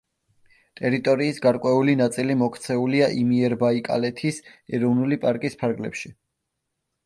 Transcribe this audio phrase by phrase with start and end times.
[0.79, 4.43] ტერიტორიის გარკვეული ნაწილი მოქცეულია იმიერბაიკალეთის
[4.81, 6.17] ეროვნული პარკის ფარგლებში.